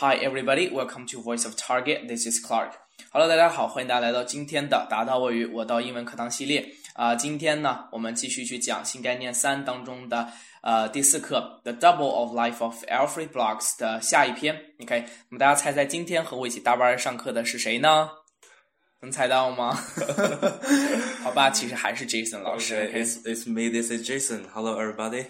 [0.00, 2.06] Hi everybody, welcome to Voice of Target.
[2.06, 2.70] This is Clark.
[3.10, 10.28] Hello，大家好，欢迎大家来到今天的达到位于我到英文课堂系列啊、今天呢，我们继续去讲新概念三当中的
[10.62, 14.54] 呃第四课 The Double of Life of Alfred Blocks 的下一篇。
[14.82, 18.08] OK，那么大家猜猜今天和我一起搭班上课的是谁呢？
[19.00, 19.76] 能猜到吗？
[21.24, 22.88] 好吧，其实还是 Jason 老师。
[22.92, 23.68] Okay, it's it's me.
[23.68, 24.44] This is Jason.
[24.54, 25.24] Hello, everybody.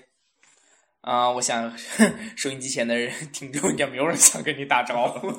[1.08, 1.78] 啊、我想
[2.36, 5.30] 收音机前的人听众应该没有人想跟你打招呼。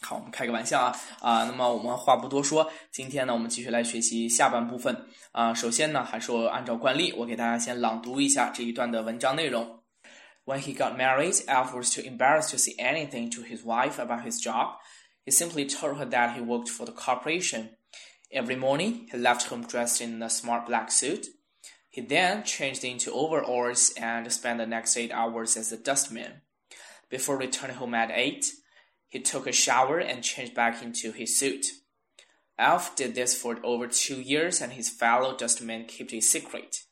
[0.00, 4.96] 好，我们开个玩笑啊啊、那么我们话不多说，今天呢，我们继续来学习下半部分
[5.32, 9.82] 啊、首先呢，还是我按照惯例，我给大家先朗读一下这一段的文章内容。
[10.44, 14.24] When he got married, Alf was too embarrassed to say anything to his wife about
[14.24, 14.76] his job.
[15.24, 17.76] He simply told her that he worked for the corporation.
[18.28, 21.28] Every morning, he left home dressed in a smart black suit.
[21.89, 26.41] He then changed into overalls and spent the next eight hours as a dustman.
[27.09, 28.51] Before returning home at eight,
[29.07, 31.65] he took a shower and changed back into his suit.
[32.59, 36.83] Alf did this for over two years, and his fellow dustmen kept it secret.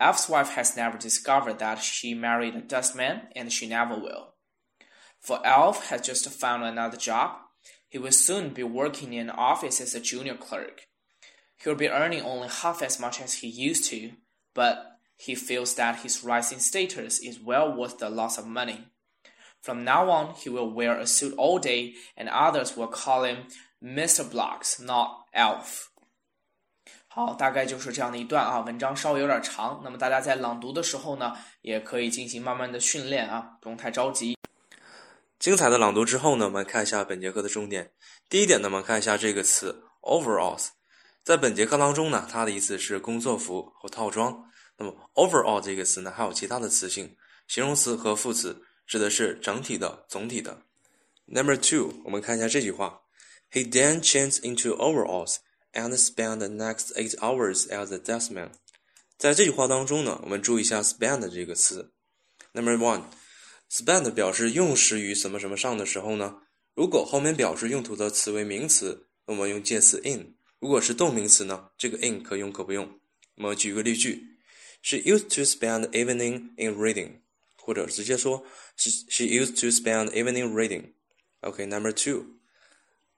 [0.00, 4.34] Alf's wife has never discovered that she married a dustman, and she never will.
[5.20, 7.36] For Alf has just found another job.
[7.88, 10.86] He will soon be working in an office as a junior clerk
[11.63, 14.17] He'll be earning only half as much as he used to,
[14.53, 18.89] but he feels that his rising status is well worth the loss of money.
[19.61, 23.47] From now on, he will wear a suit all day, and others will call him
[23.81, 24.23] Mr.
[24.23, 25.87] Blocks, not Elf.
[27.07, 34.37] 好，大概就是这样的一段啊，文章稍微有点长，那么大家在朗读的时候呢，也可以进行慢慢的训练啊，不用太着急。
[35.39, 37.91] 精彩的朗读之后呢，我们看一下本节课的重点。
[38.29, 40.67] 第一点呢，我们看一下这个词 overalls。
[41.22, 44.50] 在本节课当中呢，它的意思是工作服或套装。
[44.76, 47.14] 那么 overall 这个词呢，还有其他的词性，
[47.46, 50.62] 形容词和副词，指的是整体的、总体的。
[51.26, 53.02] Number two，我们看一下这句话
[53.52, 55.36] ：He then changed into overalls
[55.72, 58.50] and spent the next eight hours as a dustman。
[59.18, 61.92] 在这句话当中呢，我们注意一下 spend 这个词。
[62.52, 63.02] Number one。
[63.70, 66.38] spend 表示用时于什么什么上的时候呢？
[66.74, 73.00] 如果后面表示用途的词为名词，那么用介词 in；如果是动名词呢，这个 in 可用可不用。
[73.34, 74.36] 那么举一个例句
[74.82, 77.20] ：She used to spend evening in reading，
[77.56, 78.44] 或者直接说
[78.76, 80.92] she she used to spend evening reading。
[81.40, 82.26] OK，number、two，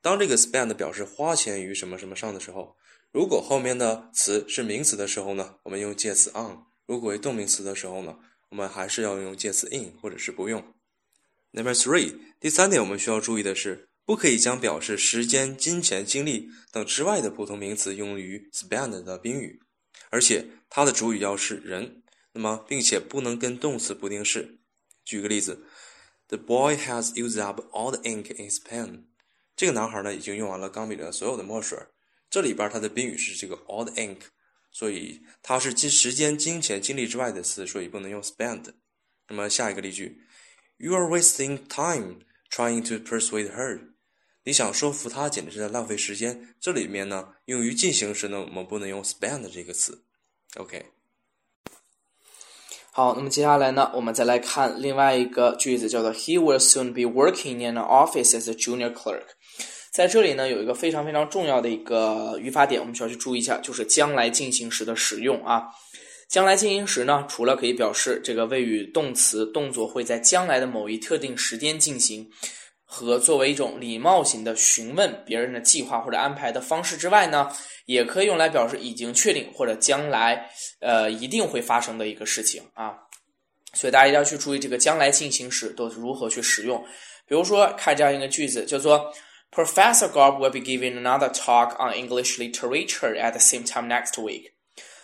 [0.00, 2.76] 当这个 spend 表示花钱于什么什么上的时候，
[3.10, 8.18] 如果后面的词是名词的时候呢，我们用介词 on；如果为动名词的时候呢，
[8.50, 10.62] 我们还是要用介词 in 或者是不用。
[11.50, 19.60] Number three，第三点我们需要注意的是，不可以将表示时间、金钱、精力等之外的普通名词用于 spend 的宾语，
[20.10, 22.02] 而且它的主语要是人，
[22.32, 24.58] 那么并且不能跟动词不定式。
[25.04, 25.64] 举个例子
[26.28, 29.04] ，The boy has used up all the ink in his pen。
[29.56, 31.78] 这个男孩呢已经用完了钢笔的所有的墨水。
[32.28, 34.18] 这里边它的宾语是这个 all the ink。
[34.74, 38.72] 所以它是金时间、金钱、精力之外的词，所以不能用 spend。
[39.28, 40.22] 那么下一个例句
[40.78, 42.20] ，You are wasting time
[42.50, 43.91] trying to persuade her。
[44.44, 46.54] 你想说服他，简直是在浪费时间。
[46.60, 50.02] 这里面呢，用于进行时呢，我们不能用 spend 这个词。
[50.56, 50.86] OK。
[52.90, 59.24] 好，那么接下来呢，我们再来看另外一个句子，叫做 He will soon be working in an office as a junior clerk。
[59.92, 65.68] 在这里呢，有一个非常非常重要的一个语法点，我们需要去注意一下，就是将来进行时的使用啊。
[66.28, 72.30] 将来进行时呢，除了可以表示这个谓语动词动作会在将来的某一特定时间进行，
[72.92, 77.50] 和作为一种礼貌型的询问别人的计划或者安排的方式之外呢，
[77.86, 82.94] 也可以用来表示已经确定或者将来呃一定会发生的一个事情啊。
[83.72, 86.84] 所以大家一定要去注意这个将来进行时都是如何去使用。
[87.26, 89.10] 比如说看这样一个句子，叫做。
[89.54, 94.52] Professor Garb will be giving another talk on English literature at the same time next week。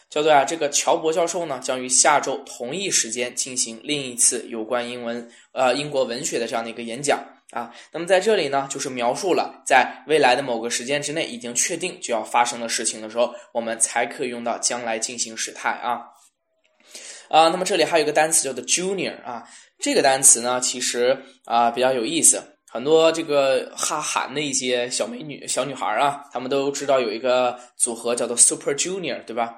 [0.09, 7.73] 叫做啊，这个乔博教授呢，将于下周同一时间进行另一次有关英文呃英国文学的这样的一个演讲啊。
[7.93, 16.03] 那么在这里呢，就是描述了在未来的某个时间之内已经确定就要发生的事情的时候，我们才可以用到将来进行时态啊。
[17.29, 19.45] 啊，那么这里还有一个单词叫做 junior 啊，
[19.79, 22.43] 这个单词呢，其实啊比较有意思。
[22.71, 29.55] 很多这个哈韩的一些小美女、小女孩啊，她们都知道有一个组合叫做 Super Junior，对吧？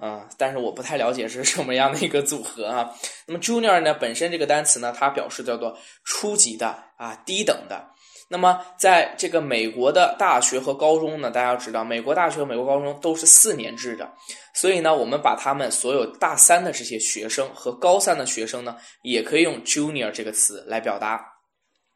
[0.00, 2.90] 啊、但是我不太了解是什么样的一个组合啊。
[3.26, 7.84] 那么 Junior 呢，本身这个单词呢，它表示叫做初级的啊、低等的。
[8.32, 14.08] 那么在这个美国的大学和高中呢，大家要知道，美国大学和美国高中都是四年制的，
[14.54, 21.29] 所以呢，我们把他们所有大三的这些学生和高三的学生呢，也可以用 Junior 这个词来表达。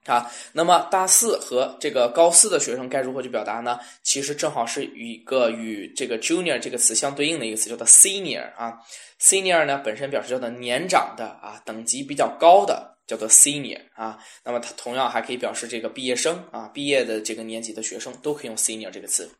[0.06, 3.78] 啊，那么大四和这个高四的学生该如何去表达呢？
[4.02, 8.78] 其实正好是与一个与这个 junior 这个词相对应的一个词，叫做 senior 啊。
[9.18, 14.18] senior 呢本身表示叫做年长的啊，等级比较高的叫做 senior 啊。
[14.44, 19.30] 那么它同样还可以表示这个毕业生啊，毕业的这个年级的学生都可以用 senior 这个词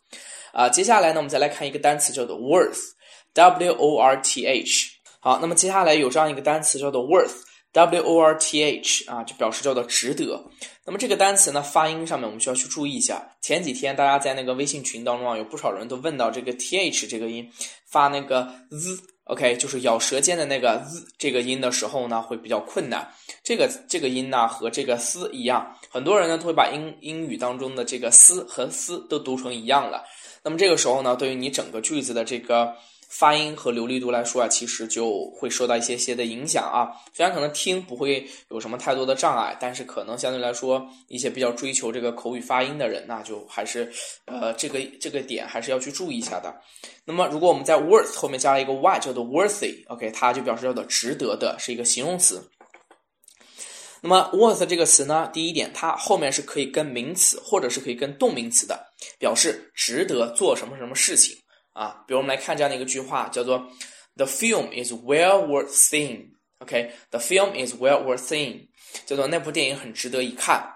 [0.52, 0.67] 啊。
[0.70, 4.90] 接下来呢，我们再来看一个单词叫做 worth，w o r t h。
[5.20, 7.43] 好，那么接下来有这样一个单词叫做 worth。
[7.74, 10.42] W O R T H 啊，就表示叫做值得。
[10.86, 13.34] 那么这个单词呢，发音上面我们需要去注意一下。
[13.40, 17.50] 前几天大家在那个微信群当中啊，有不少人都问到这个 T H 这个音
[17.84, 23.12] 发那个 z，OK，就是咬舌尖的那个 z 这个音的时候呢，会比较困难。
[23.42, 30.04] 这个这个音呢和这个 s 一样，很多人呢都会把英英语当中的这个 s 和 s 都读成一样了。
[30.44, 32.72] 那么这个时候呢，对于你整个句子的这个。
[33.16, 36.90] 发音和流利度来说啊，其实就会受到一些些的影响啊。
[37.12, 43.88] 虽然可能听不会有什么太多的障碍，但是可能相对来说，一些比较追求这个口语发音的人，那就还是
[44.26, 46.52] 呃这个这个点还是要去注意一下的。
[47.05, 52.50] 那么，如果我们在 worth 后面加了一个 y，叫做 worthy，OK，它就表示叫做值得的，是一个形容词。
[54.00, 58.78] 那么 worth 这个词呢，第一点，它后面是可以跟名词或者是可以跟动名词的，
[59.19, 61.37] 表示值得做什么什么事情。
[61.74, 63.68] 啊，比如我们来看这样的一个句话，叫做
[64.16, 66.30] "The film is well worth seeing."
[66.60, 68.68] OK，The film is well worth seeing，
[69.04, 70.72] 叫做那部电影很值得一看。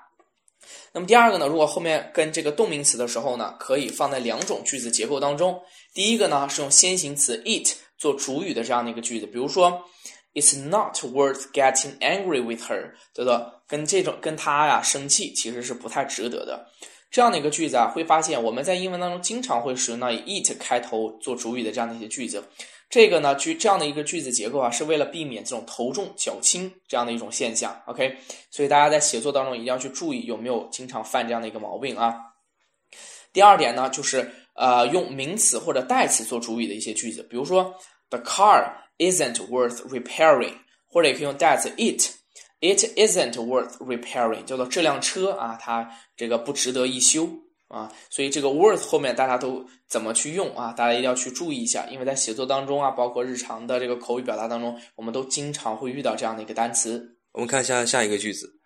[0.92, 5.62] 那么第二个呢，如果后面跟这个动名词的时候呢，可以放在两种句子结构当中。
[5.94, 9.84] 第一个呢是用先行词 it 做主语的这样的一个句子，比如说
[10.34, 16.66] "It's not worth getting angry with her." 叫做跟这种跟他呀生气其实是不太值得的。
[17.10, 22.44] 这样的一个句子啊，会发现我们在英文当中经常会使用到以 it 开头做主语的这样的一些句子。
[22.90, 27.78] 这个呢，句这样的一个句子结构啊，是为了避免这种头重脚轻这样的一种现象。
[27.86, 28.16] OK，
[28.50, 32.14] 所以大家在写作当中一定要去注意有没有经常犯这样的一个毛病啊。
[33.32, 37.74] 第二点呢，就是呃用名词或者代词做主语的一些句子，比如说
[38.08, 40.54] The car isn't worth repairing，
[40.86, 42.17] 或者也可以用代词 it。
[42.60, 47.28] It isn't worth repairing，叫做这辆车啊，它这个不值得一修
[47.68, 47.92] 啊。
[48.10, 50.72] 所以这个 worth 后面大家都怎么去用啊？
[50.72, 57.16] 大家一定要去注意一下，因为在写作当中啊，包括日常的这个口语表达当中，我们都经常会遇到这样的一个单词。
[57.30, 58.58] 我们看一下下一个句子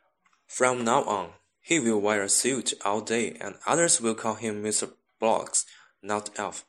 [0.49, 1.33] ：From now on,
[1.67, 4.89] he will wear a suit all day, and others will call him Mr.
[5.19, 5.65] Blocks,
[6.01, 6.61] not Elf。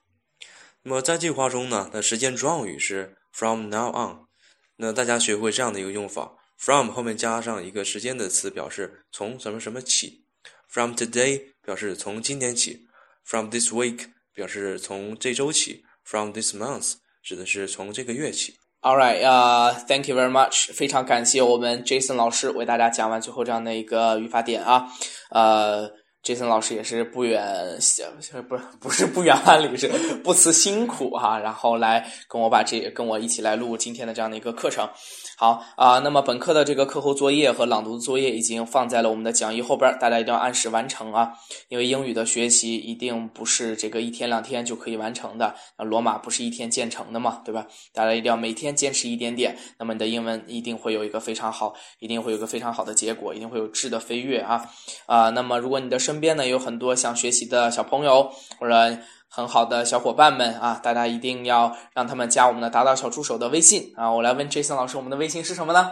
[0.82, 4.28] 那么在这句话中呢，那时间状语是 from now on。
[4.76, 6.34] 那大家学会这样的一个用法。
[6.64, 10.24] From 后面加上一个时间的词，表示从什么什么起。
[10.70, 12.88] From today 表示从今天起。
[13.26, 15.84] From this week 表示从这周起。
[16.06, 18.56] From this month 指的是从这个月起。
[18.82, 24.88] All right，呃，Thank you very much，非常感谢我们 Jason 老师为大家讲完最后这样的一个语法点啊，
[25.32, 26.03] 呃。
[26.24, 27.78] Jason 老师也是不远，
[28.16, 29.90] 不是 不是不远万里，是
[30.24, 34.88] 不辞辛苦哈，然后来跟我把这跟我一起来录今天的这样的一个课程。
[35.36, 41.34] 好啊，那么本课的这个课后作业和朗读作业已经放在了我们的讲义后边，大家一定要按时完成啊！
[41.68, 47.68] 因为英语的学习一定不是这个一天两天就可以完成的，那罗马不是一天建成的嘛，对吧？
[47.94, 54.64] 大家一定要每天坚持一点点，那么你的英文一定会有一个非常好，一定会有个非常好的结果，一定会有质的飞跃啊！
[55.08, 58.98] 啊，那么如果你的身身边呢有很多想学习的小朋友或者。
[59.36, 64.12] 很好的小伙伴们啊，大家一定要让他们加我们的达到小助手的微信啊！
[64.12, 65.90] 我来问 Jason 老师，我们的微信是什么呢？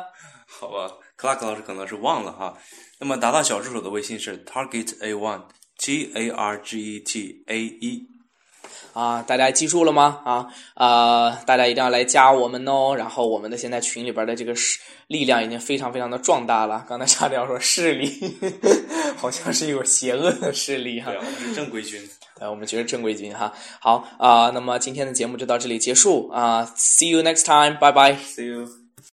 [0.48, 2.54] 好吧，Clark 老师可能是忘了哈。
[3.00, 8.11] 那么达到小助手的微信是 Target A One，T A R G E T A E。
[8.94, 10.20] 啊，大家记住了吗？
[10.26, 12.96] 啊啊，大家一定要来加我们哦。
[12.96, 16.86] 然后我们的现在群里边的这个势力量已经非常非常的壮大了。
[16.88, 18.38] 刚才差点要说势力，
[19.18, 21.12] 好像是有邪恶的势力哈。
[21.12, 22.02] 对，我们是正规军。
[22.40, 23.54] 呃，我们觉得正规军哈。
[23.80, 26.66] 好啊，那么今天的节目就到这里结束啊。
[26.76, 28.14] See you next time，拜拜。
[28.16, 28.81] See you。